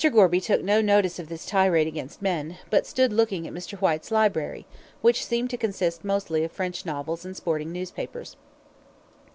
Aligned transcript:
Gorby 0.11 0.41
took 0.41 0.63
no 0.63 0.81
notice 0.81 1.19
of 1.19 1.29
this 1.29 1.45
tirade 1.45 1.85
against 1.85 2.23
men, 2.23 2.57
but 2.71 2.87
stood 2.87 3.13
looking 3.13 3.45
at 3.45 3.53
Mr. 3.53 3.77
Whyte's 3.77 4.09
library, 4.09 4.65
which 5.01 5.23
seemed 5.23 5.51
to 5.51 5.57
consist 5.57 6.03
mostly 6.03 6.43
of 6.43 6.51
French 6.51 6.87
novels 6.87 7.23
and 7.23 7.37
sporting 7.37 7.71
newspapers. 7.71 8.35